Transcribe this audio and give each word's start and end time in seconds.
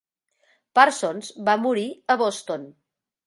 Parsons 0.79 1.29
va 1.49 1.55
morir 1.65 1.85
a 2.13 2.15
Boston. 2.25 2.65